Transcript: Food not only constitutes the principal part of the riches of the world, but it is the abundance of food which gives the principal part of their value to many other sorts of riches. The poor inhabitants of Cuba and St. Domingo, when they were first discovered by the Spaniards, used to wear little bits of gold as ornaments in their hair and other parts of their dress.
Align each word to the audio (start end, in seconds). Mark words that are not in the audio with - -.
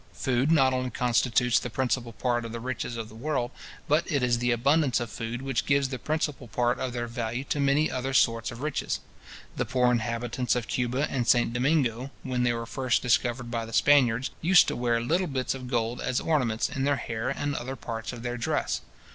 Food 0.13 0.49
not 0.51 0.73
only 0.73 0.89
constitutes 0.89 1.59
the 1.59 1.69
principal 1.69 2.11
part 2.11 2.43
of 2.43 2.51
the 2.51 2.59
riches 2.59 2.97
of 2.97 3.07
the 3.07 3.13
world, 3.13 3.51
but 3.87 4.11
it 4.11 4.23
is 4.23 4.39
the 4.39 4.49
abundance 4.51 4.99
of 4.99 5.11
food 5.11 5.43
which 5.43 5.67
gives 5.67 5.89
the 5.89 5.99
principal 5.99 6.47
part 6.47 6.79
of 6.79 6.91
their 6.91 7.05
value 7.05 7.43
to 7.49 7.59
many 7.59 7.91
other 7.91 8.11
sorts 8.11 8.49
of 8.49 8.63
riches. 8.63 8.99
The 9.57 9.63
poor 9.65 9.91
inhabitants 9.91 10.55
of 10.55 10.67
Cuba 10.67 11.05
and 11.11 11.27
St. 11.27 11.53
Domingo, 11.53 12.09
when 12.23 12.41
they 12.41 12.51
were 12.51 12.65
first 12.65 13.03
discovered 13.03 13.51
by 13.51 13.63
the 13.63 13.73
Spaniards, 13.73 14.31
used 14.41 14.67
to 14.69 14.75
wear 14.75 14.99
little 14.99 15.27
bits 15.27 15.53
of 15.53 15.67
gold 15.67 16.01
as 16.01 16.19
ornaments 16.19 16.67
in 16.67 16.83
their 16.83 16.95
hair 16.95 17.29
and 17.29 17.53
other 17.55 17.75
parts 17.75 18.11
of 18.11 18.23
their 18.23 18.37
dress. 18.37 18.81